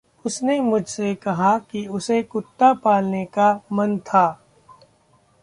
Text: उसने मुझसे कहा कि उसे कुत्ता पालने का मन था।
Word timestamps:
उसने 0.25 0.61
मुझसे 0.61 1.15
कहा 1.15 1.57
कि 1.59 1.85
उसे 1.87 2.23
कुत्ता 2.23 2.73
पालने 2.73 3.25
का 3.25 3.61
मन 3.71 3.97
था। 3.97 4.41